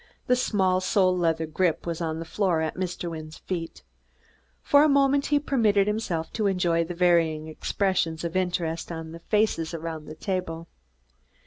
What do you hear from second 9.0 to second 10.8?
the faces around the table.